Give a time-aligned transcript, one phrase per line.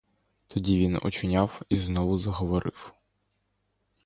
[0.47, 2.93] Тоді він очуняв і знову заговорив.